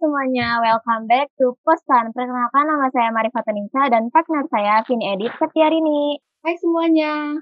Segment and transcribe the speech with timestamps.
[0.00, 2.08] semuanya, welcome back to Postan.
[2.16, 6.16] Perkenalkan nama saya Marifat Nisa dan partner saya Vin Edit Setiarini.
[6.40, 7.36] Hai semuanya.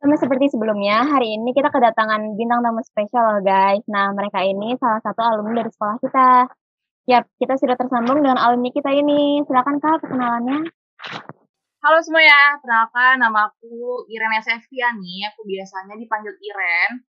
[0.00, 3.84] Sama seperti sebelumnya, hari ini kita kedatangan bintang tamu spesial loh guys.
[3.84, 6.30] Nah, mereka ini salah satu alumni dari sekolah kita.
[7.12, 9.44] Yap, kita sudah tersambung dengan alumni kita ini.
[9.44, 10.72] Silakan Kak kenalannya.
[11.84, 15.28] Halo semuanya, perkenalkan nama aku Iren Sefiani.
[15.28, 17.04] Aku biasanya dipanggil Iren.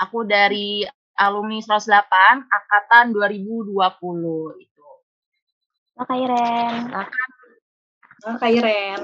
[0.00, 3.72] Aku dari alumni 108 angkatan 2020
[4.60, 4.88] itu.
[5.96, 6.80] Halo Kak Iren.
[6.92, 9.00] Halo Kak Iren.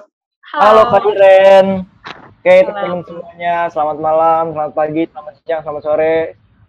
[0.52, 1.66] Halo, Halo Kak Iren.
[2.42, 6.16] Oke, teman-teman semuanya, selamat malam, selamat pagi, selamat siang, selamat sore.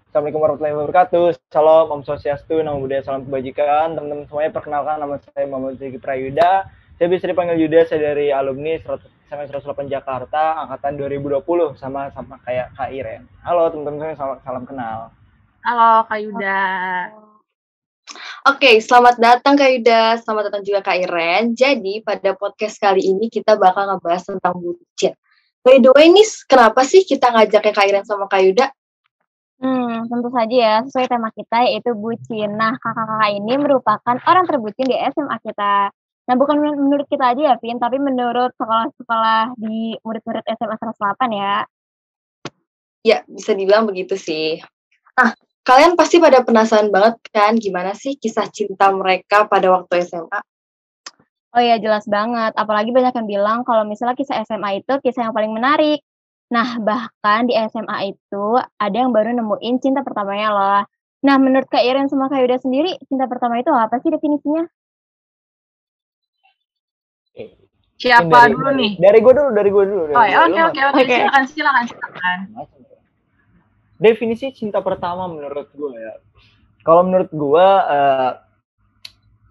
[0.08, 1.26] Assalamualaikum warahmatullahi wabarakatuh.
[1.50, 3.98] Salam, Om Swastiastu, Namo Buddhaya, Salam Kebajikan.
[3.98, 6.70] Teman-teman semuanya, perkenalkan nama saya Muhammad Zeki Prayuda.
[7.02, 12.38] Saya bisa dipanggil Yuda, saya dari alumni 100, SMA 108 Jakarta, angkatan 2020, sama sama
[12.46, 13.26] kayak Kak Iren.
[13.42, 15.10] Halo teman-teman semuanya, salam, salam kenal.
[15.64, 16.60] Halo Kak Yuda.
[18.52, 21.56] Oke, selamat datang Kak Yuda, selamat datang juga Kak Iren.
[21.56, 25.16] Jadi pada podcast kali ini kita bakal ngebahas tentang bucin.
[25.64, 28.68] By the way, nih kenapa sih kita ngajaknya Kak Iren sama Kak Yuda?
[29.64, 32.60] Hmm, tentu saja ya, sesuai tema kita yaitu bucin.
[32.60, 35.96] Nah, kakak-kakak ini merupakan orang terbucin di SMA kita.
[36.28, 41.56] Nah, bukan menurut kita aja ya, Vin, tapi menurut sekolah-sekolah di murid-murid SMA 108 ya.
[43.08, 44.60] Ya, bisa dibilang begitu sih.
[45.16, 45.32] Nah,
[45.64, 50.40] Kalian pasti pada penasaran banget kan gimana sih kisah cinta mereka pada waktu SMA?
[51.56, 55.32] Oh iya jelas banget, apalagi banyak yang bilang kalau misalnya kisah SMA itu kisah yang
[55.32, 56.04] paling menarik.
[56.52, 60.84] Nah bahkan di SMA itu ada yang baru nemuin cinta pertamanya loh.
[61.24, 64.68] Nah menurut Kak Iren sama Kak Yuda sendiri, cinta pertama itu apa sih definisinya?
[68.04, 68.92] Siapa dari, dulu nih?
[69.00, 70.04] Dari gue dulu, dari gue dulu.
[70.12, 71.08] oh, ya, oke, oke, oke.
[71.08, 72.83] Silakan, silakan, silakan
[73.98, 76.14] definisi cinta pertama menurut gue ya.
[76.84, 78.32] Kalau menurut gue uh,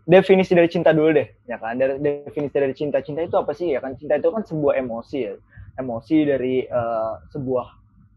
[0.04, 1.78] definisi dari cinta dulu deh, ya kan?
[1.78, 3.96] Dari definisi dari cinta, cinta itu apa sih ya kan?
[3.96, 5.34] Cinta itu kan sebuah emosi ya,
[5.80, 7.66] emosi dari uh, sebuah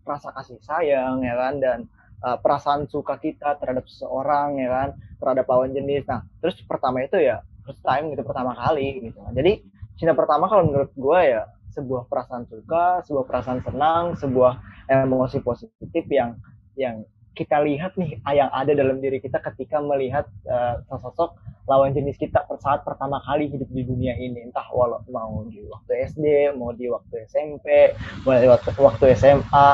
[0.05, 1.79] rasa kasih sayang ya kan dan
[2.21, 4.89] uh, perasaan suka kita terhadap seseorang ya kan,
[5.21, 6.03] terhadap lawan jenis.
[6.09, 9.17] Nah, terus pertama itu ya first time gitu pertama kali gitu.
[9.31, 9.63] Jadi
[9.95, 16.07] cinta pertama kalau menurut gue ya sebuah perasaan suka, sebuah perasaan senang, sebuah emosi positif
[16.07, 16.39] yang
[16.79, 17.03] yang
[17.35, 21.35] kita lihat nih yang ada dalam diri kita ketika melihat uh, sosok
[21.67, 24.47] lawan jenis kita saat pertama kali hidup di dunia ini.
[24.47, 27.91] Entah walau mau di waktu SD mau di waktu SMP
[28.23, 29.67] mau di waktu, waktu SMA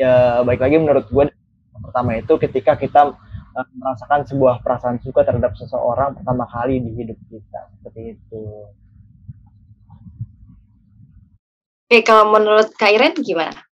[0.00, 1.28] ya baik lagi menurut gue
[1.84, 3.12] pertama itu ketika kita
[3.52, 7.68] uh, merasakan sebuah perasaan suka terhadap seseorang pertama kali di hidup kita.
[7.78, 8.42] Seperti itu.
[11.90, 13.66] Oke, kalau menurut Kak Iren gimana?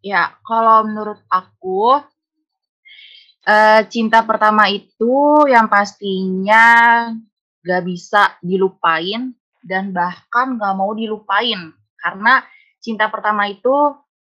[0.00, 2.00] Ya, kalau menurut aku
[3.44, 6.64] uh, cinta pertama itu yang pastinya
[7.60, 11.68] gak bisa dilupain dan bahkan gak mau dilupain
[12.00, 12.40] karena
[12.80, 13.76] cinta pertama itu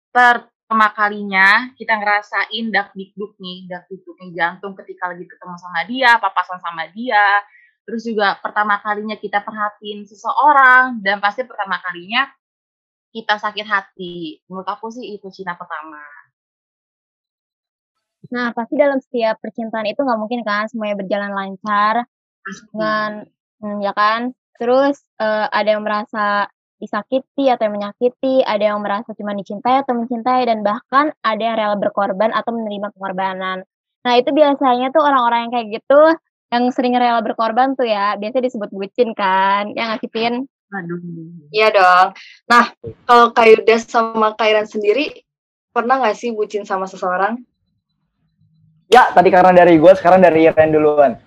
[0.07, 6.23] pertama kalinya kita ngerasain dak dikduk nih, dak dikduknya jantung ketika lagi ketemu sama dia,
[6.23, 7.43] papasan sama dia,
[7.83, 12.31] terus juga pertama kalinya kita perhatiin seseorang dan pasti pertama kalinya
[13.13, 14.41] kita sakit hati.
[14.49, 16.01] Menurut aku sih itu cinta pertama.
[18.33, 22.09] Nah, pasti dalam setiap percintaan itu nggak mungkin kan semuanya berjalan lancar.
[22.43, 23.23] Dengan,
[23.61, 24.33] hmm, ya kan?
[24.57, 26.49] Terus uh, ada yang merasa
[26.81, 31.55] disakiti atau yang menyakiti, ada yang merasa cuma dicintai atau mencintai, dan bahkan ada yang
[31.55, 33.63] rela berkorban atau menerima pengorbanan.
[34.03, 36.01] Nah, itu biasanya tuh orang-orang yang kayak gitu,
[36.51, 40.97] yang sering rela berkorban tuh ya, biasanya disebut bucin kan, yang ngasipin Aduh.
[41.53, 42.07] Iya dong.
[42.49, 42.73] Nah,
[43.05, 45.21] kalau Kak Yuda sama Kairan sendiri,
[45.69, 47.37] pernah nggak sih bucin sama seseorang?
[48.89, 51.17] Ya, tadi karena dari gue, sekarang dari Iren duluan.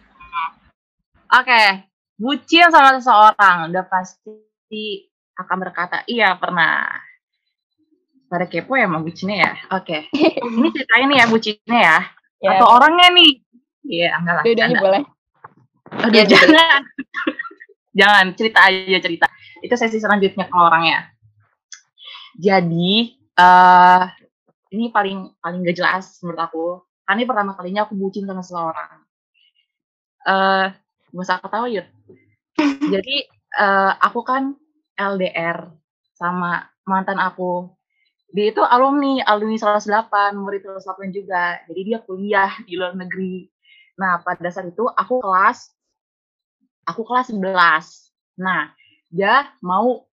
[1.27, 1.67] Oke, okay.
[2.15, 6.87] bucin sama seseorang, udah pasti akan berkata, iya pernah.
[8.27, 9.53] Pada kepo ya mau bucinnya ya?
[9.75, 10.11] Oke.
[10.11, 10.39] Okay.
[10.59, 11.99] Ini ceritain ya bucinnya ya?
[12.43, 12.51] ya.
[12.59, 13.31] Atau orangnya nih?
[13.87, 14.43] Iya, enggak lah.
[14.43, 15.03] Dua-duanya boleh.
[16.03, 16.83] Oh, dia jangan.
[17.99, 19.27] jangan, cerita aja cerita
[19.67, 21.11] itu sesi selanjutnya kalau orangnya.
[22.39, 24.03] Jadi uh,
[24.73, 26.67] ini paling paling gak jelas menurut aku.
[27.07, 28.93] Karena ini pertama kalinya aku bucin sama seseorang.
[30.27, 30.67] Uh,
[31.15, 31.87] gak usah ketawa yuk.
[32.95, 33.27] Jadi
[33.59, 34.55] uh, aku kan
[34.97, 35.71] LDR
[36.15, 37.71] sama mantan aku.
[38.35, 41.63] Dia itu alumni alumni 108 murid 108 juga.
[41.69, 43.47] Jadi dia kuliah di luar negeri.
[43.97, 45.77] Nah pada saat itu aku kelas
[46.87, 48.71] aku kelas 11 nah
[49.11, 50.05] dia mau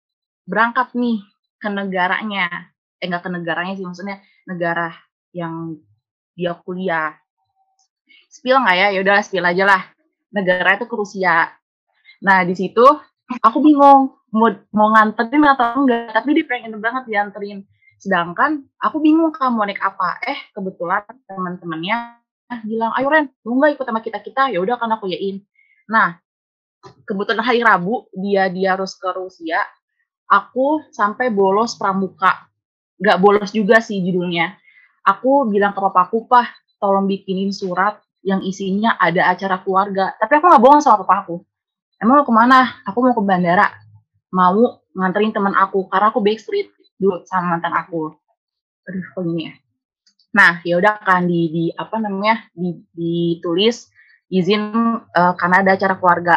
[0.43, 1.23] berangkat nih
[1.57, 2.69] ke negaranya
[2.99, 4.91] eh enggak ke negaranya sih maksudnya negara
[5.31, 5.79] yang
[6.35, 7.23] dia kuliah
[8.33, 8.87] spill nggak ya?
[8.97, 9.81] Ya udah spill aja lah.
[10.33, 11.53] Negara itu ke Rusia.
[12.25, 12.81] Nah di situ
[13.45, 17.61] aku bingung mau mau nganterin atau enggak, tapi dia pengen banget dianterin.
[18.01, 20.17] Sedangkan aku bingung mau naik apa.
[20.25, 22.17] Eh kebetulan teman-temannya
[22.65, 24.49] bilang, ayo Ren, mau nggak ikut sama kita kita?
[24.49, 25.45] Ya udah kan aku yain.
[25.85, 26.17] Nah
[27.07, 29.63] kebetulan hari Rabu dia dia harus ke Rusia.
[30.27, 32.47] Aku sampai bolos pramuka.
[32.97, 34.55] Gak bolos juga sih judulnya.
[35.03, 36.47] Aku bilang ke papaku, pah,
[36.79, 40.15] tolong bikinin surat yang isinya ada acara keluarga.
[40.15, 41.43] Tapi aku gak bohong sama papaku.
[41.99, 42.79] Emang mau ke mana?
[42.87, 43.67] Aku mau ke bandara.
[44.31, 45.91] Mau nganterin teman aku.
[45.91, 48.15] Karena aku backstreet dulu sama mantan aku.
[48.87, 49.53] Aduh, kok gini ya?
[50.33, 53.91] Nah, ya udah kan di, di apa namanya di, ditulis
[54.33, 54.73] izin
[55.13, 56.35] uh, karena ada acara keluarga.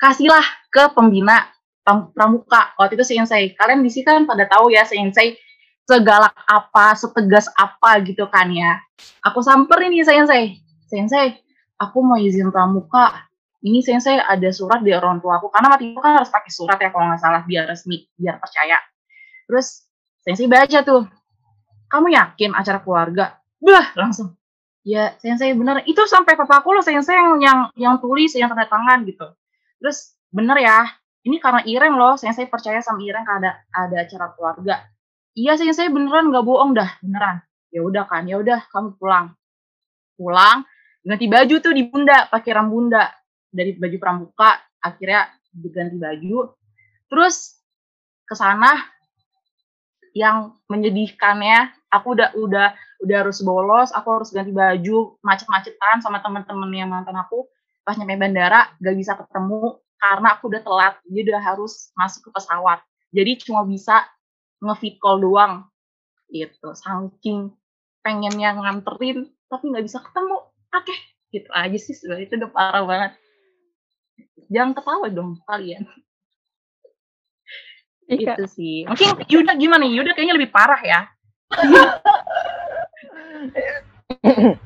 [0.00, 0.42] Kasihlah
[0.72, 1.52] ke pembina
[1.84, 2.72] pramuka.
[2.80, 3.52] Waktu itu sensei.
[3.52, 5.36] Kalian di sini kan pada tahu ya sensei
[5.84, 8.78] segalak apa, setegas apa gitu kan ya.
[9.26, 10.62] Aku samperin nih sensei.
[10.86, 11.38] Sensei,
[11.78, 13.26] aku mau izin pramuka.
[13.60, 15.52] Ini sensei ada surat di orang tua aku.
[15.52, 18.80] Karena waktu itu kan harus pakai surat ya kalau nggak salah biar resmi, biar percaya.
[19.50, 19.84] Terus
[20.24, 21.04] sensei baca tuh.
[21.90, 23.36] Kamu yakin acara keluarga?
[23.58, 24.38] Bah, langsung.
[24.86, 25.84] Ya, sensei bener.
[25.84, 29.26] Itu sampai papa aku loh sensei yang yang, yang tulis, yang tanda tangan gitu.
[29.80, 30.86] Terus bener ya,
[31.24, 34.84] ini karena Ireng loh, sensei percaya sama Ireng ada ada acara keluarga.
[35.36, 37.40] Iya sih saya beneran nggak bohong dah beneran.
[37.72, 39.32] Ya udah kan ya udah kamu pulang.
[40.20, 40.68] Pulang
[41.00, 43.08] ganti baju tuh di bunda pakai rambunda
[43.48, 46.52] dari baju pramuka akhirnya diganti baju.
[47.08, 47.56] Terus
[48.28, 48.76] ke sana
[50.14, 52.68] yang menyedihkannya aku udah udah
[53.00, 57.46] udah harus bolos aku harus ganti baju macet-macetan sama temen-temen yang mantan aku
[57.84, 60.94] pas nyampe bandara gak bisa ketemu karena aku udah telat.
[61.04, 62.80] Jadi udah harus masuk ke pesawat.
[63.12, 64.08] Jadi cuma bisa
[64.64, 65.68] nge call doang.
[66.32, 66.68] Gitu.
[66.72, 67.52] Saking
[68.00, 70.40] pengennya nganterin tapi nggak bisa ketemu.
[70.70, 70.98] Oke okay.
[71.36, 72.26] gitu aja sih sebenarnya.
[72.26, 73.12] Itu udah parah banget.
[74.50, 75.84] Jangan ketawa dong kalian.
[78.10, 78.34] Iya.
[78.34, 78.82] itu sih.
[78.90, 81.06] Mungkin Yuda gimana Yuda kayaknya lebih parah ya.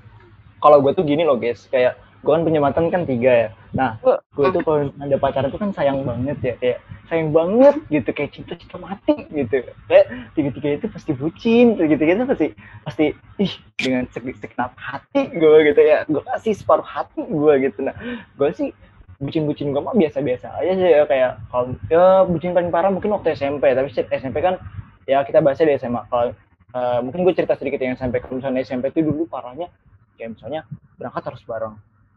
[0.65, 1.69] Kalau gue tuh gini loh guys.
[1.69, 3.49] Kayak gue kan punya mantan kan tiga ya.
[3.76, 6.79] Nah gue tuh kalau ada pacaran tuh kan sayang banget ya kayak
[7.12, 9.69] sayang banget gitu kayak cinta-cinta mati gitu.
[9.85, 12.47] Kayak tiga-tiga itu pasti bucin tiga-tiga itu pasti
[12.81, 13.05] pasti
[13.44, 16.09] ih dengan segenap hati gue gitu ya.
[16.09, 17.79] Gue kasih separuh hati gue gitu.
[17.85, 17.94] Nah
[18.41, 18.73] gue sih
[19.20, 23.38] bucin-bucin gue mah biasa-biasa aja sih ya kayak kalau ya bucin paling parah mungkin waktu
[23.38, 24.59] SMP tapi SMP kan
[25.06, 26.35] ya kita bahasnya di SMA kalau
[26.75, 29.70] uh, mungkin gue cerita sedikit yang SMP kalau misalnya SMP itu dulu parahnya
[30.19, 30.67] kayak misalnya
[30.99, 31.75] berangkat harus bareng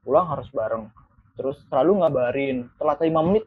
[0.07, 0.88] pulang harus bareng.
[1.36, 3.44] Terus selalu ngabarin telat lima menit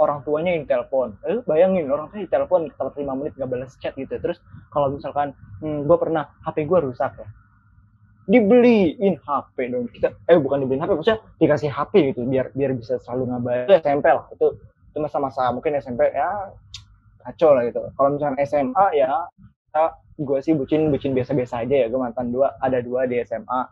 [0.00, 1.12] orang tuanya yang telepon.
[1.28, 4.16] Eh bayangin orang tuanya telepon telat lima menit nggak balas chat gitu.
[4.16, 4.40] Terus
[4.72, 7.28] kalau misalkan hmm, gue pernah HP gue rusak ya.
[8.24, 9.92] Dibeliin HP dong.
[9.92, 13.68] Kita eh bukan dibeliin HP maksudnya dikasih HP gitu biar biar bisa selalu ngabarin.
[13.68, 14.46] Itu SMP lah itu
[14.88, 16.56] itu masa-masa mungkin SMP ya
[17.28, 17.84] kacau lah gitu.
[17.92, 19.12] Kalau misalkan SMA ya
[20.18, 23.70] gue sih bucin bucin biasa-biasa aja ya gue mantan dua ada dua di SMA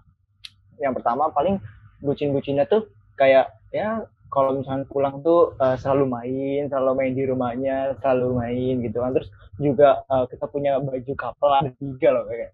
[0.78, 1.58] yang pertama paling
[2.04, 7.94] bucin-bucinnya tuh kayak ya kalau misalnya pulang tuh uh, selalu main, selalu main di rumahnya,
[8.02, 9.14] selalu main gitu kan.
[9.14, 12.52] Terus juga uh, kita punya baju couple ada tiga loh kayak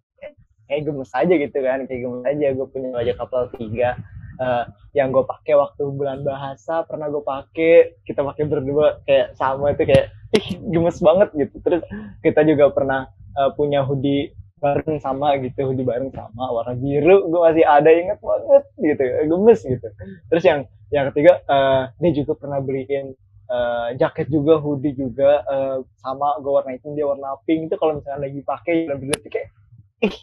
[0.70, 3.98] kayak gemes aja gitu kan, kayak gemes aja gue punya baju couple tiga
[4.38, 9.72] uh, yang gue pakai waktu bulan bahasa pernah gue pakai kita pakai berdua kayak sama
[9.72, 11.56] itu kayak ih gemes banget gitu.
[11.60, 11.82] Terus
[12.22, 17.40] kita juga pernah uh, punya hoodie bareng sama gitu di bareng sama warna biru gue
[17.42, 19.88] masih ada inget banget gitu gemes gitu.
[20.30, 20.60] Terus yang
[20.94, 23.10] yang ketiga uh, dia juga pernah beliin
[23.50, 27.98] uh, jaket juga hoodie juga uh, sama gue warna hitam dia warna pink itu kalau
[27.98, 29.48] misalnya lagi pakai dan berarti kayak
[30.06, 30.16] ih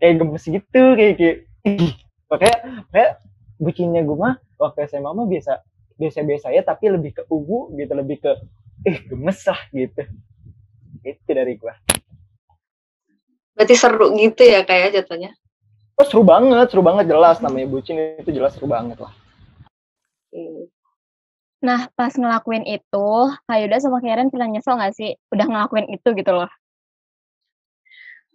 [0.00, 1.36] kayak gemes gitu kayak kayak
[1.68, 1.94] ih.
[2.34, 3.22] Kayak
[3.62, 5.60] bikinnya gue mah waktu SMA mah biasa
[6.00, 8.32] biasa-biasa ya tapi lebih ke ubu gitu lebih ke
[8.88, 10.02] ih gemes lah gitu.
[11.04, 11.74] Itu dari gue
[13.54, 15.30] Berarti seru gitu ya kayak ya jatuhnya?
[15.94, 19.14] Oh seru banget, seru banget jelas namanya bucin itu jelas seru banget lah.
[21.62, 23.08] Nah pas ngelakuin itu,
[23.46, 26.50] Kak Yuda sama Karen pernah nyesel gak sih udah ngelakuin itu gitu loh?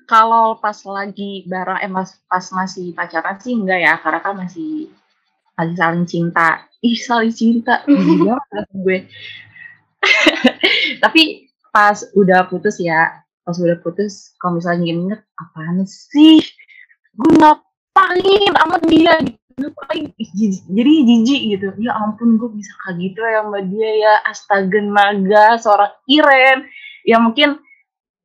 [0.09, 4.89] Kalau pas lagi bareng, eh mas, pas masih pacaran sih enggak ya, karena kan masih
[5.53, 6.65] masih saling cinta.
[6.81, 7.85] Ih saling cinta,
[8.73, 9.05] gue.
[11.03, 16.37] Tapi pas udah putus ya, pas udah putus kalau misalnya inget apaan sih?
[17.17, 19.17] Gue ngapain sama dia
[19.57, 20.05] ngapain
[20.69, 21.67] jadi jijik gitu.
[21.81, 24.13] Ya ampun gue bisa kayak gitu ya sama dia ya.
[24.29, 26.69] Astaga naga seorang Iren.
[27.09, 27.57] Ya mungkin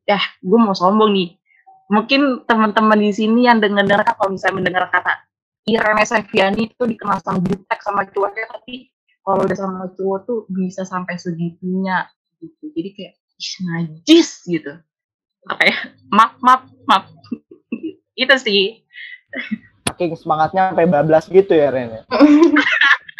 [0.04, 1.40] ya gue mau sombong nih.
[1.88, 5.25] Mungkin teman-teman di sini yang dengar-dengar kalau misalnya mendengar kata
[5.64, 8.93] Irene Seviani itu dikenal sama jutek sama cowoknya tapi
[9.25, 12.04] kalau udah sama cowok tuh bisa sampai segitunya
[12.45, 12.69] gitu.
[12.76, 13.14] Jadi kayak
[13.64, 14.76] najis gitu
[15.49, 17.05] kayak maaf maaf maaf
[18.17, 18.63] itu sih
[19.89, 22.03] saking semangatnya sampai bablas gitu ya Ren ya?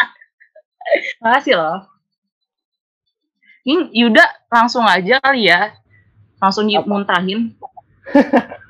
[1.23, 1.79] makasih loh
[3.65, 5.73] ini Yuda langsung aja kali ya
[6.41, 6.89] langsung Apa?
[6.89, 7.53] muntahin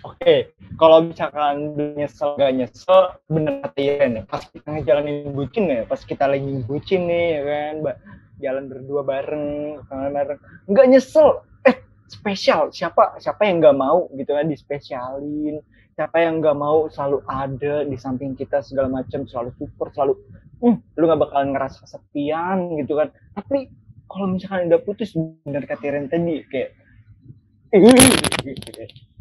[0.00, 4.22] Oke, kalau misalkan nyesel gak nyesel, bener kata Iren ya.
[4.24, 7.74] Pas kita ngejalanin bucin ya, pas kita lagi bucin nih ya kan,
[8.40, 11.44] jalan berdua bareng, kangen bareng, nggak nyesel.
[12.10, 12.74] Spesial.
[12.74, 15.62] Siapa siapa yang nggak mau gitu kan dispesialin?
[15.94, 20.18] Siapa yang nggak mau selalu ada di samping kita segala macam, selalu support, selalu,
[20.64, 23.14] hmm, lu nggak bakalan ngerasa kesepian gitu kan.
[23.36, 23.70] Tapi
[24.10, 26.74] kalau misalkan udah putus, bener kata Iren tadi kayak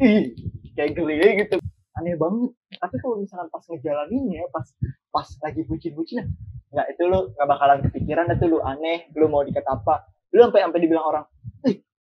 [0.02, 0.34] ih,
[0.74, 1.62] kayak geli gitu
[2.00, 4.66] aneh banget tapi kalau misalkan pas ngejalaninnya pas
[5.12, 6.26] pas lagi bucin-bucin
[6.72, 10.64] nggak itu lu nggak bakalan kepikiran itu lu aneh lu mau dikata apa lu sampai
[10.64, 11.26] sampai dibilang orang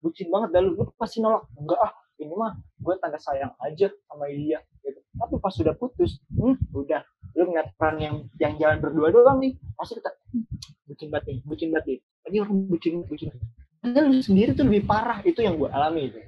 [0.02, 1.47] bucin banget dah lu lu pasti nolak.
[1.59, 5.00] Enggak ah ini mah gue tanda sayang aja sama dia gitu.
[5.19, 7.02] Tapi pas sudah putus hmm, udah.
[7.37, 10.45] Lu ngeliat peran yang yang jalan berdua doang nih pasti kita "Hmm,
[10.88, 11.99] bucin banget nih bucin banget nih.
[12.28, 13.28] Ini orang bucin bucin.
[13.78, 16.19] Padahal lu sendiri tuh lebih parah itu yang gue alami itu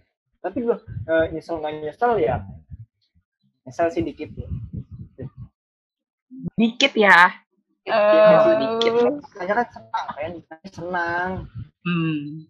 [0.40, 0.76] tapi gue
[1.08, 2.40] eh, nyesel nggak nyesel ya
[3.68, 4.48] nyesel sih dikit ya.
[6.56, 7.16] Dikit ya?
[7.84, 8.94] Eh, dikit.
[9.36, 10.06] Kayaknya kan senang
[10.48, 11.30] kan senang.
[11.84, 12.48] Hmm.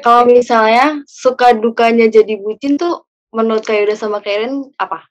[0.00, 5.02] Kalau misalnya suka dukanya jadi bucin tuh menurut Kak Yuda sama Karen apa?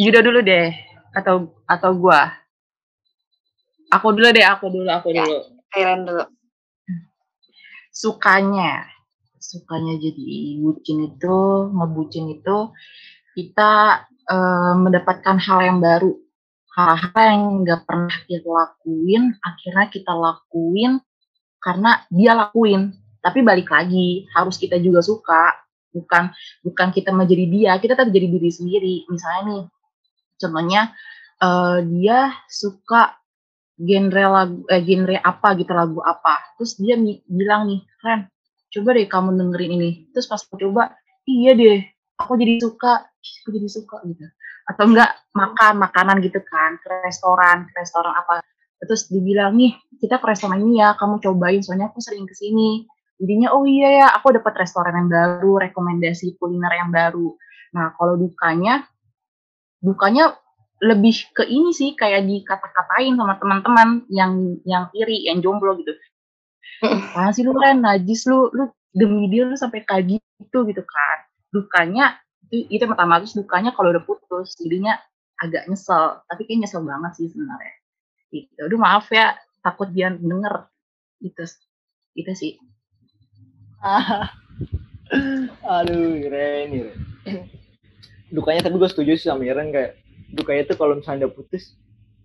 [0.00, 0.72] Yuda dulu deh
[1.12, 2.32] atau atau gua
[3.90, 5.26] aku dulu deh aku dulu aku Ya.
[5.26, 6.24] dulu Karen dulu.
[7.90, 8.86] sukanya
[9.36, 10.30] sukanya jadi
[10.62, 11.36] bucin itu
[11.74, 12.58] ngebucin itu
[13.34, 13.72] kita
[14.30, 16.14] eh, mendapatkan hal yang baru
[16.70, 21.02] hal-hal yang nggak pernah kita lakuin akhirnya kita lakuin
[21.60, 22.96] karena dia lakuin.
[23.20, 25.60] Tapi balik lagi harus kita juga suka.
[25.92, 26.32] Bukan
[26.64, 28.96] bukan kita menjadi dia kita tetap jadi diri sendiri.
[29.12, 29.62] Misalnya nih
[30.40, 30.82] contohnya
[31.38, 33.20] eh, dia suka
[33.76, 36.56] genre lagu eh, genre apa gitu lagu apa.
[36.56, 36.96] Terus dia
[37.28, 38.20] bilang nih Ren
[38.72, 39.90] coba deh kamu dengerin ini.
[40.16, 40.96] Terus pas aku coba
[41.28, 41.84] iya deh
[42.16, 43.04] aku jadi suka.
[43.44, 44.24] Aku jadi suka gitu.
[44.64, 48.40] Atau enggak makan makanan gitu kan ke restoran ke restoran apa
[48.80, 52.88] terus dibilang nih kita ke restoran ini ya kamu cobain soalnya aku sering ke sini
[53.20, 57.36] jadinya oh iya ya aku dapat restoran yang baru rekomendasi kuliner yang baru.
[57.76, 58.88] Nah kalau dukanya
[59.84, 60.40] dukanya
[60.80, 65.92] lebih ke ini sih kayak dikata-katain sama teman-teman yang yang iri yang jomblo gitu.
[66.80, 71.18] Apaan sih lu Ren, najis lu, lu demi dia lu sampai kayak gitu gitu kan.
[71.52, 72.16] Dukanya
[72.48, 74.96] itu, itu yang pertama terus dukanya kalau udah putus jadinya
[75.36, 77.79] agak nyesel, tapi kayak nyesel banget sih sebenarnya.
[78.30, 78.58] Gitu.
[78.62, 80.70] Aduh maaf ya, takut dia denger.
[81.20, 81.44] Gitu.
[82.16, 82.58] Itu sih.
[85.66, 87.44] aduh Iren Iren
[88.30, 89.98] dukanya tapi gue setuju sih sama Iren kayak
[90.30, 91.74] dukanya tuh kalau misalnya udah putus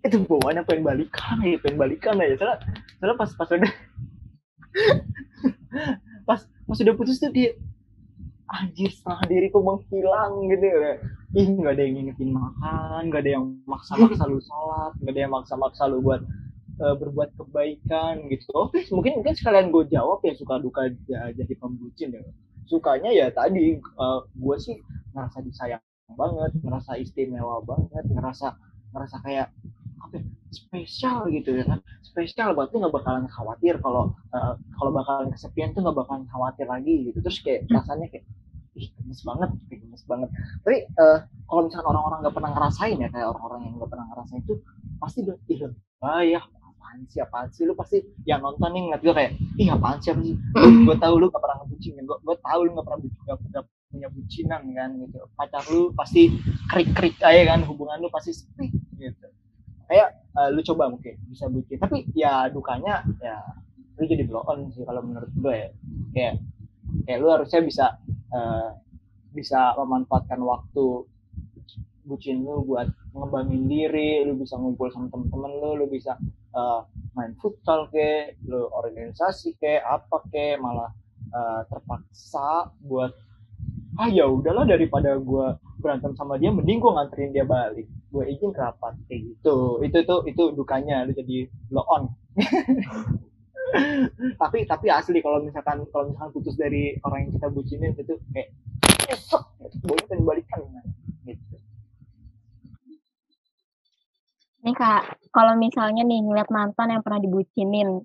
[0.06, 2.58] itu bawaannya pengen balikan ya pengen balikan aja soalnya
[3.02, 3.72] soalnya pas pas udah
[6.28, 7.58] pas pas udah putus tuh dia
[8.46, 10.94] anjir setengah diri kok menghilang gitu ya
[11.40, 15.32] ih nggak ada yang ngingetin makan nggak ada yang maksa-maksa lu sholat nggak ada yang
[15.36, 16.22] maksa-maksa lu buat
[16.84, 18.58] eh, berbuat kebaikan gitu.
[18.94, 22.22] Mungkin mungkin sekalian gue jawab ya suka duka ja- jadi pembucin ya.
[22.70, 23.78] Sukanya ya tadi
[24.44, 24.76] gue sih
[25.14, 25.82] ngerasa disayang
[26.20, 28.46] banget ngerasa istimewa banget ngerasa
[28.94, 29.48] ngerasa kayak
[30.04, 31.80] apa ya, spesial gitu ya kan.
[32.04, 36.66] Spesial buat tuh nggak bakalan khawatir kalau eh, kalau bakalan kesepian tuh nggak bakalan khawatir
[36.68, 37.18] lagi gitu.
[37.24, 38.24] Terus kayak rasanya kayak
[38.76, 40.28] ih gemes banget kayak gemes banget.
[40.62, 41.18] Tapi eh,
[41.48, 44.54] kalau misalkan orang-orang nggak pernah ngerasain ya kayak orang-orang yang nggak pernah ngerasain itu
[45.00, 45.60] pasti udah ih
[45.96, 46.40] bahaya
[46.86, 47.64] apaan sih apaan sih?
[47.64, 50.36] Lu pasti yang nonton nih ngeliat gue kayak ih apaan sih apa sih
[50.86, 53.64] gue tahu lu gak pernah ngebucin gue gue tahu lu gak pernah bucin gak, gak
[53.90, 55.18] punya bucinan kan gitu.
[55.34, 56.22] Pacar lu pasti
[56.68, 58.68] krik krik aja kan hubungan lu pasti sepi
[59.00, 59.26] gitu.
[59.88, 63.40] Kayak eh, lu coba mungkin bisa bucin tapi ya dukanya ya
[63.96, 65.68] lu jadi blow on sih kalau menurut gue ya.
[66.12, 66.34] Kayak
[67.08, 67.84] kayak lu harusnya bisa
[68.36, 68.68] eh,
[69.32, 71.08] bisa memanfaatkan waktu
[72.06, 76.14] bucin lu buat ngembangin diri, lu bisa ngumpul sama temen-temen lu, lu bisa
[76.54, 76.80] eh,
[77.16, 80.92] main futsal ke, lu organisasi ke, apa ke, malah
[81.32, 83.12] eh, terpaksa buat
[83.96, 88.52] ah ya udahlah daripada gua berantem sama dia, mending gua nganterin dia balik, gue izin
[88.52, 92.02] rapat kayak gitu, itu tuh itu dukanya lu jadi blow on.
[94.40, 98.48] tapi tapi asli kalau misalkan kalau misalkan putus dari orang yang kita bucinin itu kayak
[99.10, 99.42] nyesek
[99.82, 100.60] boleh kan balikan
[101.26, 101.56] gitu.
[104.62, 108.02] Ini kak kalau misalnya nih ngeliat mantan yang pernah dibucinin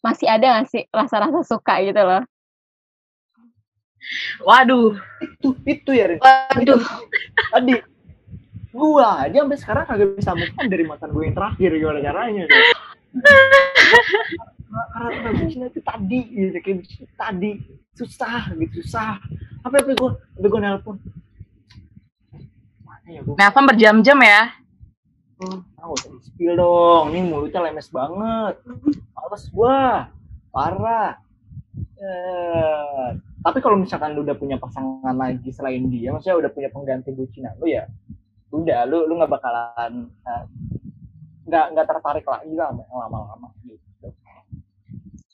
[0.00, 2.24] masih ada gak sih rasa-rasa suka gitu loh?
[4.44, 4.96] Waduh.
[5.20, 6.20] Itu itu ya Rin.
[6.24, 6.60] waduh.
[6.60, 6.76] itu,
[7.52, 7.74] tadi.
[8.70, 12.42] Gua aja sampai sekarang kagak bisa move dari mantan gue yang terakhir gimana caranya.
[12.46, 12.64] Gitu
[14.70, 16.86] karena bucinnya itu tadi gitu kayak
[17.18, 17.50] tadi.
[17.98, 19.18] Susah gitu susah.
[19.66, 20.96] Apa apa gue apa gue nelpon?
[22.86, 24.42] Mana ya gue Nelfon berjam-jam ya.
[25.40, 27.16] tahu usah spill dong.
[27.16, 28.60] Ini mulutnya lemes banget.
[29.16, 30.12] Males gua.
[30.52, 31.16] Parah.
[32.00, 33.08] Eh,
[33.40, 37.56] tapi kalau misalkan lu udah punya pasangan lagi selain dia maksudnya udah punya pengganti bucinan
[37.56, 37.88] lu ya?
[38.52, 40.44] Udah lu lu nggak bakalan eh,
[41.48, 43.48] nggak nggak tertarik lagi lah lama-lama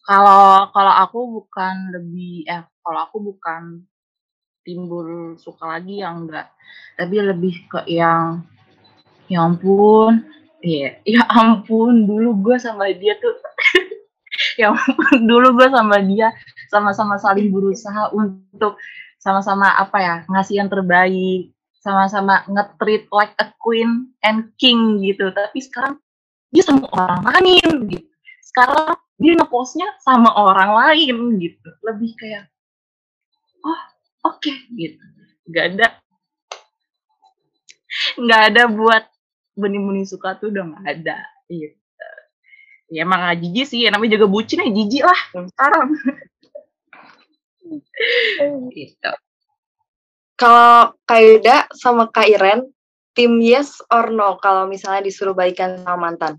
[0.07, 3.83] Kalau kalau aku bukan lebih eh kalau aku bukan
[4.63, 6.51] timbul suka lagi yang enggak,
[6.95, 8.47] tapi lebih ke yang
[9.27, 10.23] ya ampun,
[10.63, 13.35] iya, ya ampun dulu gue sama dia tuh
[14.61, 16.31] ya ampun dulu gue sama dia
[16.71, 18.79] sama-sama saling berusaha untuk
[19.19, 21.51] sama-sama apa ya ngasih yang terbaik
[21.87, 25.31] sama-sama nge-treat like a queen and king gitu.
[25.31, 26.03] Tapi sekarang
[26.51, 28.07] dia sama orang lain gitu.
[28.43, 31.69] Sekarang dia ngepostnya sama orang lain gitu.
[31.85, 32.45] Lebih kayak
[33.65, 33.83] oh
[34.29, 35.05] oke gitu.
[35.49, 35.87] Nggak ada
[38.21, 39.05] nggak ada buat
[39.57, 41.19] benih-benih suka tuh udah nggak ada
[41.49, 41.79] gitu.
[42.93, 45.89] Ya emang nggak jijik sih ya namanya juga bucin ya jijik lah sekarang.
[48.71, 49.13] Gitu.
[50.37, 52.69] Kalau Kak Yuda sama Kak Iren,
[53.17, 56.39] tim yes or no kalau misalnya disuruh baikan sama mantan?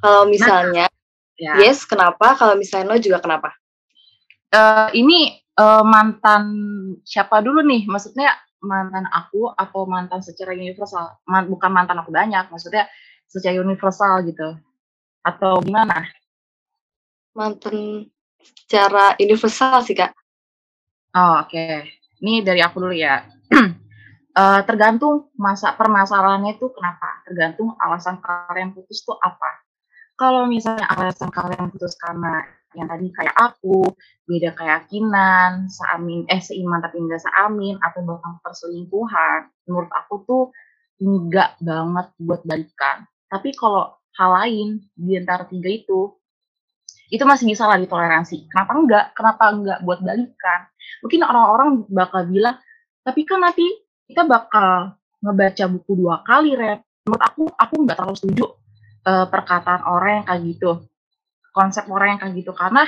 [0.00, 0.88] Kalau misalnya
[1.36, 2.36] ya yes, kenapa?
[2.36, 3.52] Kalau misalnya no juga kenapa?
[4.52, 6.44] Eh, ini eh, mantan
[7.04, 12.48] siapa dulu nih maksudnya mantan aku atau mantan secara universal Man- bukan mantan aku banyak
[12.48, 12.88] maksudnya
[13.28, 14.56] secara universal gitu
[15.22, 16.08] atau gimana
[17.36, 18.08] Mantan
[18.40, 20.16] secara universal sih Kak.
[21.12, 21.84] Oh, oke.
[22.24, 23.20] Ini dari aku dulu ya.
[24.36, 27.24] Eh, tergantung masa permasalahannya itu kenapa.
[27.24, 29.64] Tergantung alasan kalian putus tuh apa.
[30.16, 32.40] Kalau misalnya alasan kalian putus karena
[32.72, 33.84] yang tadi kayak aku,
[34.24, 40.44] beda keyakinan, seamin, eh seiman tapi enggak seamin, atau bahkan perselingkuhan, menurut aku tuh
[41.00, 43.04] enggak banget buat balikan.
[43.28, 46.16] Tapi kalau hal lain di antara tiga itu,
[47.12, 48.48] itu masih bisa lah ditoleransi.
[48.48, 49.04] Kenapa enggak?
[49.12, 50.60] Kenapa enggak buat balikan?
[51.04, 52.56] Mungkin orang-orang bakal bilang,
[53.04, 53.68] tapi kan nanti
[54.08, 56.80] kita bakal ngebaca buku dua kali, Red.
[57.04, 58.46] Menurut aku, aku nggak terlalu setuju
[59.06, 60.70] eh, perkataan orang yang kayak gitu.
[61.54, 62.52] Konsep orang yang kayak gitu.
[62.52, 62.84] Karena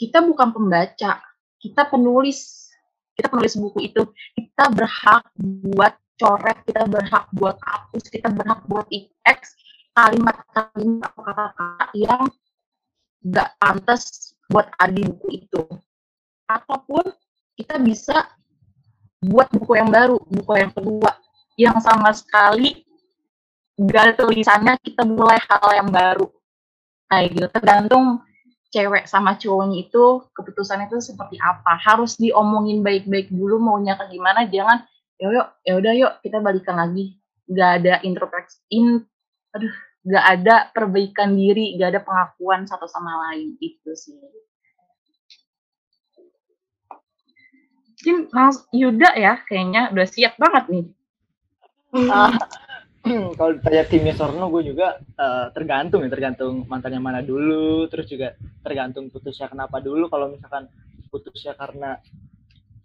[0.00, 1.22] kita bukan pembaca,
[1.60, 2.72] kita penulis.
[3.12, 4.02] Kita penulis buku itu.
[4.32, 8.86] Kita berhak buat coret, kita berhak buat hapus, kita berhak buat
[9.26, 9.58] X
[9.92, 12.24] kalimat-kalimat kata-kata yang
[13.22, 15.62] nggak pantas buat ada di buku itu.
[16.48, 17.12] Ataupun
[17.58, 18.28] kita bisa
[19.22, 21.12] buat buku yang baru, buku yang kedua,
[21.60, 22.82] yang sama sekali
[23.78, 26.28] ada tulisannya kita mulai hal yang baru.
[27.08, 28.04] Kayak gitu, tergantung
[28.72, 31.76] cewek sama cowoknya itu keputusan itu seperti apa.
[31.76, 34.84] Harus diomongin baik-baik dulu maunya ke gimana, jangan
[35.20, 37.20] ya yuk ya udah yuk kita balikan lagi.
[37.52, 39.04] Gak ada introspeksi, in,
[39.52, 39.74] aduh,
[40.08, 44.16] gak ada perbaikan diri, gak ada pengakuan satu sama lain itu sih.
[48.02, 48.32] Mungkin
[48.72, 50.86] Yuda ya kayaknya udah siap banget nih.
[52.08, 52.34] Ah,
[53.38, 58.38] kalau ditanya timnya Sorno gue juga eh, tergantung ya tergantung mantannya mana dulu terus juga
[58.62, 60.06] tergantung putusnya kenapa dulu.
[60.06, 60.70] Kalau misalkan
[61.10, 61.98] putusnya karena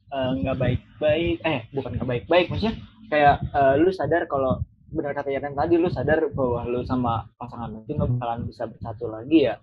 [0.09, 2.75] eh, nggak baik-baik eh bukan nggak baik-baik maksudnya
[3.13, 4.57] kayak eh, lu sadar kalau
[4.89, 9.05] benar kata Yaran tadi lu sadar bahwa lu sama pasangan itu nggak bakalan bisa bersatu
[9.05, 9.61] lagi ya.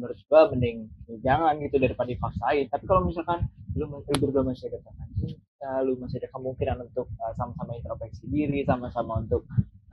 [0.00, 0.88] Menurut gua mending
[1.20, 2.72] jangan gitu daripada dipaksain.
[2.72, 3.44] Tapi kalau misalkan
[3.76, 8.24] lu, lu berdua masih ada pasangan cinta lu masih ada kemungkinan untuk uh, sama-sama introspeksi
[8.32, 9.44] diri sama-sama untuk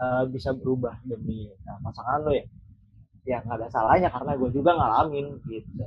[0.01, 2.45] uh, bisa berubah demi uh, pasangan lu ya
[3.27, 5.85] ya nggak ada salahnya karena gue juga ngalamin gitu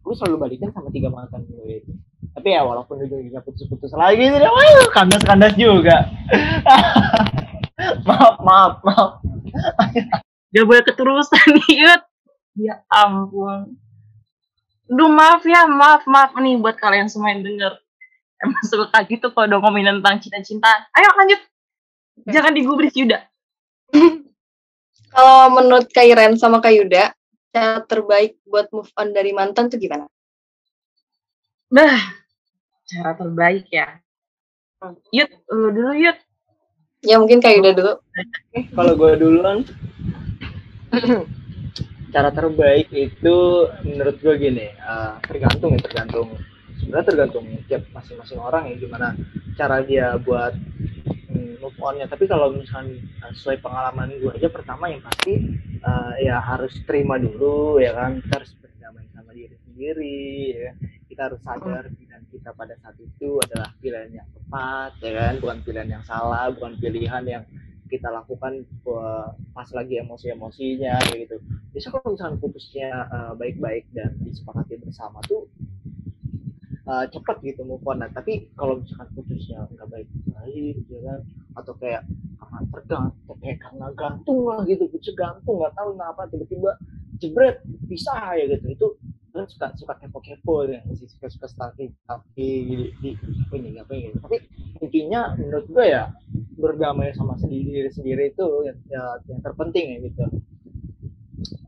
[0.00, 1.92] gue selalu balikan sama tiga mantan gue itu
[2.30, 6.04] tapi ya walaupun ujung-ujungnya putus-putus lagi gitu wah kandas-kandas juga
[8.06, 9.10] maaf maaf maaf
[10.50, 12.02] Gak boleh keterusan Yud.
[12.58, 13.78] Ya ampun.
[14.90, 17.78] Duh, maaf ya, maaf, maaf nih buat kalian semua yang denger.
[18.42, 20.90] Emang suka gitu kalau udah ngomongin tentang cinta-cintaan.
[20.98, 21.40] Ayo lanjut.
[22.26, 23.24] Jangan digubris Yuda.
[25.14, 27.12] Kalau menurut Kak Iren sama Kak Yuda,
[27.50, 30.06] cara terbaik buat move on dari mantan tuh gimana?
[31.70, 31.98] Bah,
[32.86, 33.98] cara terbaik ya.
[35.10, 36.18] Yud, lu dulu Yud.
[37.02, 37.94] Ya mungkin Kak Yuda dulu.
[38.76, 39.64] kalau gue duluan
[42.14, 43.36] cara terbaik itu
[43.86, 46.28] menurut gue gini uh, tergantung ya tergantung
[46.82, 49.14] sebenarnya tergantung tiap masing-masing orang ya gimana
[49.54, 50.58] cara dia buat
[51.60, 52.08] move onnya.
[52.08, 55.38] Tapi kalau misalnya uh, sesuai pengalaman gue aja pertama yang pasti
[55.84, 58.18] uh, ya harus terima dulu ya kan.
[58.24, 60.20] Kita harus berdamai sama diri sendiri
[60.56, 60.72] ya.
[61.06, 65.34] Kita harus sadar pilihan kita pada saat itu adalah pilihan yang tepat ya kan.
[65.38, 67.44] Bukan pilihan yang salah bukan pilihan yang
[67.90, 68.62] kita lakukan
[69.50, 71.42] pas lagi emosi-emosinya gitu.
[71.74, 75.50] Bisa kalau misalnya putusnya uh, baik-baik dan disepakati bersama tuh
[76.90, 77.82] uh, cepat gitu move.
[77.94, 81.20] Nah, tapi kalau misalkan putusnya nggak baik-baik, ya kan,
[81.60, 82.02] atau kayak
[82.40, 86.70] karena tergantung, kayak karena gantung lah gitu, putus gantung nggak tahu kenapa tiba-tiba
[87.20, 88.66] jebret bisa ya gitu.
[88.72, 88.86] Itu
[89.30, 93.10] kan suka suka kepo-kepo ya suka suka stalking tapi di, di
[93.54, 94.42] ini apa gitu tapi
[94.82, 96.10] intinya menurut gue ya
[96.58, 100.24] berdamai sama sendiri sendiri itu yang, ya, yang terpenting ya gitu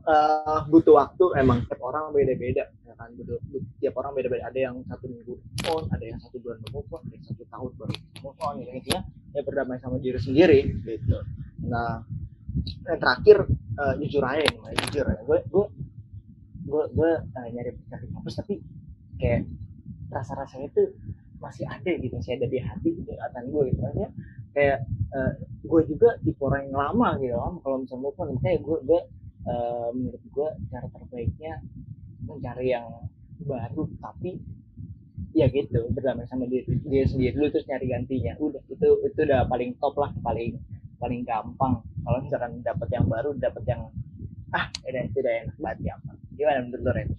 [0.05, 4.59] uh, butuh waktu emang tiap orang beda-beda ya kan butuh, butuh tiap orang beda-beda ada
[4.59, 5.35] yang satu minggu
[5.71, 8.71] on ada yang satu bulan move on ada yang satu tahun baru move on gitu
[8.75, 9.01] intinya
[9.33, 11.17] ya berdamai sama diri sendiri gitu.
[11.65, 12.05] Nah
[12.85, 13.49] yang terakhir
[13.81, 15.19] uh, jujur aja nih jujur ya.
[15.25, 15.65] Gue gue
[16.63, 18.61] gue gue uh, nyari cari kampus tapi
[19.17, 19.49] kayak
[20.13, 20.83] rasa rasanya itu
[21.41, 23.81] masih ada gitu masih ada di hati gitu atan gue gitu.
[23.83, 24.07] Aja
[24.53, 24.77] kayak
[25.17, 25.33] uh,
[25.65, 29.01] gue juga tipe orang yang lama gitu kan kalau misalnya on kayak gue gue
[29.49, 31.53] uh, menurut gue cara terbaiknya
[32.23, 32.87] mencari yang
[33.43, 34.39] baru tapi
[35.33, 39.49] ya gitu berdamai sama diri dia sendiri dulu terus nyari gantinya udah itu itu udah
[39.49, 40.61] paling top lah paling
[41.01, 43.81] paling gampang kalau misalkan dapat yang baru dapat yang
[44.53, 45.95] ah udah itu udah enak banget ya
[46.37, 47.09] gimana menurut lo Ren?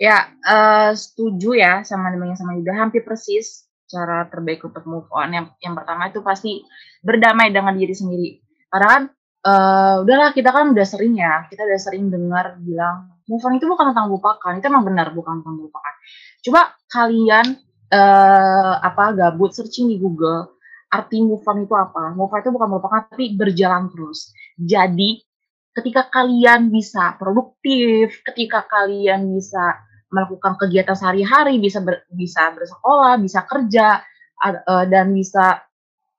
[0.00, 5.28] Ya, uh, setuju ya sama namanya sama Yuda, hampir persis cara terbaik untuk move on.
[5.28, 6.64] Yang yang pertama itu pasti
[7.04, 8.40] berdamai dengan diri sendiri.
[8.72, 9.02] Karena kan
[9.44, 13.70] uh, udahlah kita kan udah sering ya, kita udah sering dengar bilang move on itu
[13.70, 14.58] bukan tentang lupakan.
[14.58, 15.94] Itu emang benar bukan tentang lupakan.
[16.42, 17.46] Coba kalian
[17.94, 20.58] uh, apa gabut searching di Google
[20.90, 22.10] arti move on itu apa?
[22.18, 24.34] Move on itu bukan melupakan tapi berjalan terus.
[24.58, 25.22] Jadi
[25.70, 29.78] ketika kalian bisa produktif, ketika kalian bisa
[30.10, 34.02] melakukan kegiatan sehari-hari, bisa ber, bisa bersekolah, bisa kerja
[34.42, 35.62] uh, dan bisa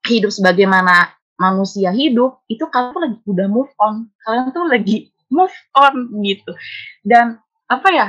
[0.08, 4.08] hidup sebagaimana manusia hidup, itu kalian tuh lagi udah move on.
[4.24, 6.52] Kalian tuh lagi move on gitu.
[7.00, 8.08] Dan apa ya?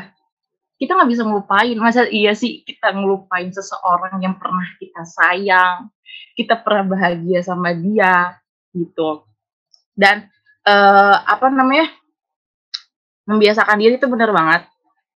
[0.75, 1.77] Kita nggak bisa ngelupain.
[1.79, 5.87] Masa iya sih kita ngelupain seseorang yang pernah kita sayang,
[6.35, 8.35] kita pernah bahagia sama dia
[8.75, 9.23] gitu.
[9.95, 10.27] Dan
[10.67, 11.87] uh, apa namanya
[13.23, 14.67] membiasakan diri itu benar banget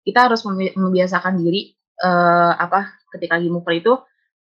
[0.04, 0.44] kita harus
[0.76, 1.72] membiasakan diri
[2.04, 3.96] uh, apa ketika lagi move itu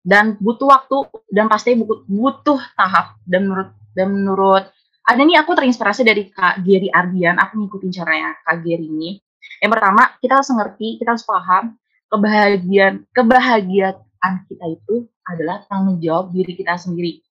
[0.06, 0.98] dan butuh waktu
[1.32, 4.66] dan pasti butuh, butuh tahap dan menurut dan menurut
[5.06, 7.38] ada nih aku terinspirasi dari Kak Geri Ardian.
[7.38, 9.22] Aku ngikutin caranya Kak Geri ini.
[9.62, 11.78] Yang pertama kita harus ngerti kita harus paham
[12.10, 17.22] kebahagiaan kebahagiaan kita itu adalah tanggung jawab diri kita sendiri.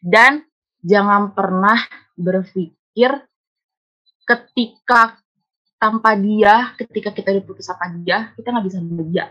[0.00, 0.40] Dan
[0.80, 1.76] jangan pernah
[2.16, 3.12] berpikir
[4.24, 5.20] ketika
[5.76, 9.24] tanpa dia, ketika kita diputus sama dia, kita nggak bisa bahagia.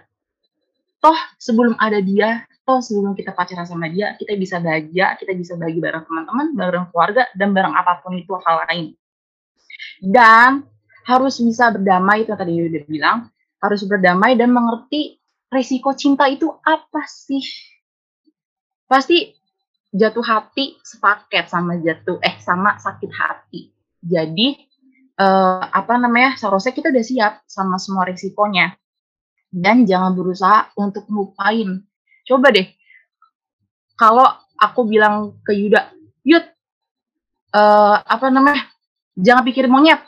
[1.00, 5.56] Toh sebelum ada dia, toh sebelum kita pacaran sama dia, kita bisa bahagia, kita bisa
[5.56, 8.92] bagi bareng teman-teman, bareng keluarga, dan bareng apa pun itu hal lain.
[10.04, 10.68] Dan
[11.08, 13.18] harus bisa berdamai, itu tadi udah bilang,
[13.64, 15.16] harus berdamai dan mengerti
[15.48, 17.48] resiko cinta itu apa sih.
[18.84, 19.32] Pasti
[19.90, 23.72] jatuh hati sepaket sama jatuh eh sama sakit hati.
[24.04, 24.54] Jadi
[25.18, 28.78] uh, apa namanya seharusnya kita udah siap sama semua risikonya
[29.50, 31.82] dan jangan berusaha untuk melupain.
[32.26, 32.70] Coba deh
[34.00, 34.24] kalau
[34.56, 35.92] aku bilang ke Yuda,
[36.24, 36.46] Yud,
[37.52, 38.64] uh, apa namanya,
[39.20, 40.00] jangan pikir monyet.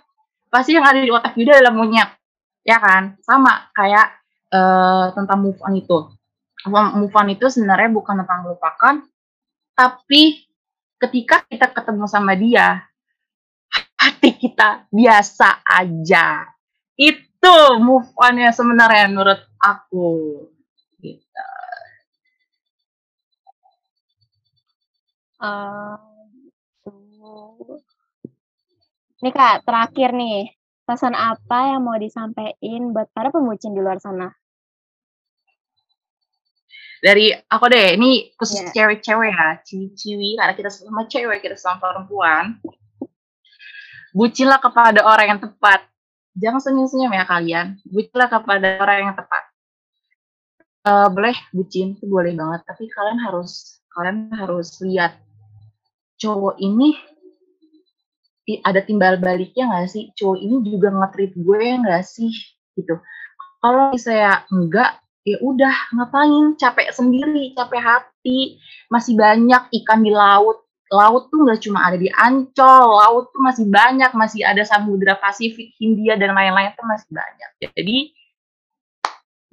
[0.47, 2.07] Pasti yang ada di otak Yuda adalah monyet,
[2.63, 3.19] ya kan?
[3.19, 4.07] Sama kayak
[4.55, 6.07] uh, tentang move on itu.
[6.71, 9.01] Move on itu sebenarnya bukan tentang melupakan,
[9.75, 10.45] tapi
[11.01, 12.85] ketika kita ketemu sama dia,
[13.97, 16.47] hati kita biasa aja.
[16.93, 17.30] Itu
[17.81, 20.09] move on ya sebenarnya menurut aku.
[21.01, 21.45] Gitu.
[25.41, 25.97] Uh,
[29.25, 30.53] ini kak, terakhir nih,
[30.85, 34.29] pesan apa yang mau disampaikan buat para pemucin di luar sana?
[37.01, 38.71] dari aku deh ini khusus yeah.
[38.77, 42.61] cewek-cewek ya ciwi-ciwi karena kita sama cewek kita sama perempuan
[44.13, 45.81] bucilah kepada orang yang tepat
[46.37, 47.67] jangan senyum-senyum ya kalian.
[47.87, 49.43] Bucilah kepada orang yang tepat.
[50.81, 52.61] Uh, boleh bucin itu boleh banget.
[52.65, 55.19] Tapi kalian harus kalian harus lihat
[56.21, 56.95] cowok ini
[58.65, 60.03] ada timbal baliknya nggak sih?
[60.17, 62.33] Cowok ini juga nge-treat gue nggak sih?
[62.75, 62.95] Gitu.
[63.61, 66.57] Kalau saya enggak ya udah ngapain?
[66.57, 68.57] Capek sendiri capek hati.
[68.89, 73.65] Masih banyak ikan di laut laut tuh nggak cuma ada di Ancol laut tuh masih
[73.71, 77.49] banyak masih ada Samudra Pasifik Hindia dan lain-lain tuh masih banyak.
[77.71, 77.97] Jadi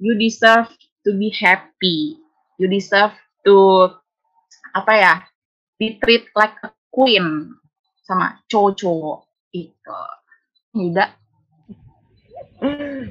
[0.03, 0.67] you deserve
[1.07, 2.19] to be happy.
[2.59, 3.15] You deserve
[3.47, 3.87] to
[4.75, 5.13] apa ya
[5.79, 7.55] di treat like a queen
[8.03, 9.23] sama cowok-cowok
[9.55, 9.99] itu.
[10.75, 11.09] Tidak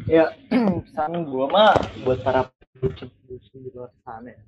[0.08, 1.72] ya pesan gue mah
[2.04, 4.40] buat para bucin-bucin di luar sana ya.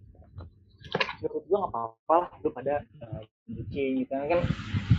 [1.20, 4.12] Menurut gue nggak apa-apa lah lu pada uh, bucin gitu.
[4.14, 4.40] Kan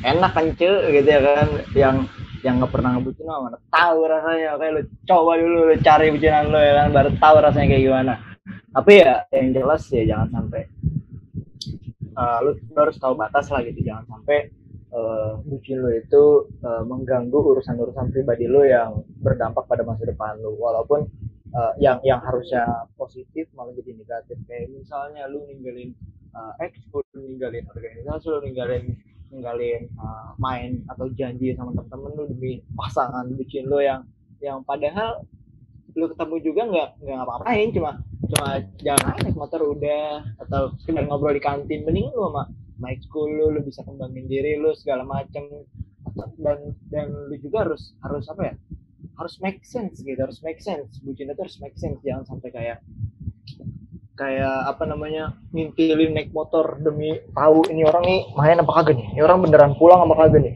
[0.03, 1.47] enak kan ce gitu ya kan.
[1.73, 1.95] Yang
[2.41, 4.57] yang nggak pernah ngebucin mah mana tahu rasanya.
[4.59, 8.13] Kayak lu coba dulu lu cari bucinan lu ya kan baru tahu rasanya kayak gimana.
[8.71, 10.61] Tapi ya yang jelas ya jangan sampai
[12.17, 12.39] uh,
[12.75, 13.79] harus tahu batas lah gitu.
[13.83, 14.51] Jangan sampai
[14.95, 16.23] uh, bucin lu itu
[16.63, 20.55] uh, mengganggu urusan-urusan pribadi lu yang berdampak pada masa depan lu.
[20.57, 21.07] Walaupun
[21.53, 24.37] uh, yang yang harusnya positif malah jadi negatif.
[24.47, 25.93] Kayak misalnya lu ninggalin
[26.35, 28.83] uh, ekskul lu ninggalin organisasi lu ninggalin
[29.31, 34.03] ninggalin uh, main atau janji sama temen-temen lu demi pasangan bucin lu yang
[34.43, 35.23] yang padahal
[35.95, 37.91] lu ketemu juga nggak nggak ngapa-ngapain cuma
[38.31, 38.47] cuma
[38.79, 41.83] jangan naik motor udah atau sekedar ngobrol di kantin.
[41.83, 42.43] Mending lu sama
[42.79, 45.43] sama ekskul lu lu bisa kembangin diri lu segala macam
[46.39, 48.55] dan dan lu juga harus harus apa ya
[49.19, 50.95] harus make sense gitu harus make sense.
[51.03, 52.77] Bucin itu harus make sense jangan sampai kayak
[54.21, 59.07] kayak apa namanya ngintilin naik motor demi tahu ini orang nih main apa kagak nih
[59.17, 60.55] ini orang beneran pulang apa kagak nih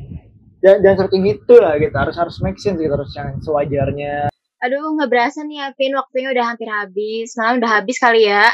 [0.61, 4.29] jangan jangan seperti gitu lah gitu harus harus make sense gitu harus yang sewajarnya
[4.63, 5.93] Aduh, nggak berasa nih Vin.
[5.93, 7.37] Waktunya udah hampir habis.
[7.37, 8.49] Malam udah habis kali ya.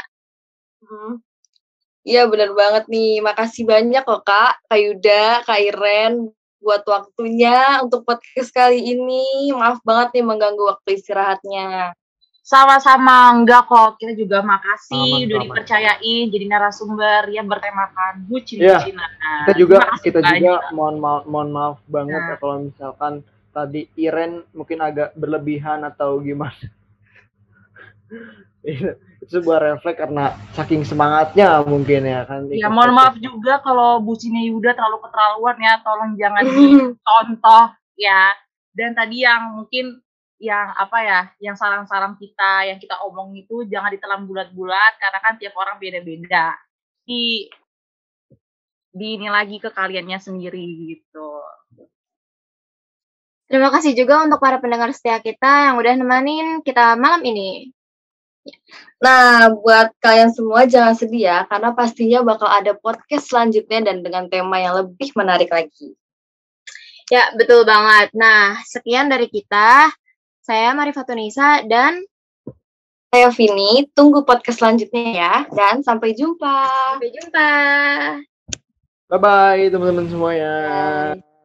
[0.84, 1.24] Hmm.
[2.04, 3.24] Iya bener banget nih.
[3.24, 6.28] Makasih banyak loh Kak, Kak Yuda, Kak Iren
[6.60, 9.56] buat waktunya untuk podcast kali ini.
[9.56, 11.96] Maaf banget nih mengganggu waktu istirahatnya.
[12.42, 15.46] Sama-sama enggak kok kita juga makasih Aman, udah aman.
[15.46, 18.82] dipercayain jadi narasumber yang bertemakan bucin Iya.
[18.82, 20.40] bucinan kita juga Makasih kita banyak.
[20.42, 22.28] juga mohon maaf mohon maaf banget Nah.
[22.28, 23.12] ya kalau misalkan
[23.48, 26.56] tadi Iren mungkin agak berlebihan atau gimana
[28.62, 28.90] itu
[29.24, 34.74] sebuah refleks karena saking semangatnya mungkin ya kan Ya mohon maaf juga kalau bucinnya Yuda
[34.74, 38.34] terlalu keterlaluan ya, tolong jangan dicontoh ya.
[38.70, 40.00] Dan tadi yang mungkin
[40.42, 45.38] yang apa ya, yang saran-saran kita, yang kita omong itu jangan ditelan bulat-bulat karena kan
[45.38, 46.58] tiap orang beda-beda.
[47.06, 47.46] Di
[48.92, 51.30] di ini lagi ke kaliannya sendiri gitu.
[53.46, 57.70] Terima kasih juga untuk para pendengar setia kita yang udah nemenin kita malam ini.
[58.98, 64.26] Nah, buat kalian semua jangan sedih ya, karena pastinya bakal ada podcast selanjutnya dan dengan
[64.26, 65.94] tema yang lebih menarik lagi.
[67.12, 68.10] Ya, betul banget.
[68.16, 69.92] Nah, sekian dari kita.
[70.42, 72.02] Saya Marifatunisa dan
[73.14, 76.66] Saya Vini, tunggu podcast selanjutnya ya, dan sampai jumpa.
[76.98, 77.50] sampai jumpa.
[79.12, 80.52] bye bye teman-teman semuanya
[81.14, 81.31] Bye.